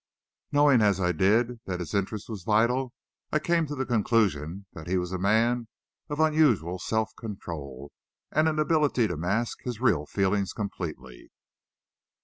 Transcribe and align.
Knowing, 0.51 0.81
as 0.81 0.99
I 0.99 1.11
did, 1.11 1.59
that 1.65 1.79
his 1.79 1.93
interest 1.93 2.27
was 2.27 2.41
vital, 2.41 2.91
I 3.31 3.37
came 3.37 3.67
to 3.67 3.75
the 3.75 3.85
conclusion 3.85 4.65
that 4.73 4.87
he 4.87 4.97
was 4.97 5.11
a 5.11 5.19
man 5.19 5.67
of 6.09 6.19
unusual 6.19 6.79
self 6.79 7.11
control, 7.19 7.91
and 8.31 8.49
an 8.49 8.57
ability 8.57 9.07
to 9.09 9.15
mask 9.15 9.61
his 9.61 9.79
real 9.79 10.07
feelings 10.07 10.53
completely. 10.53 11.29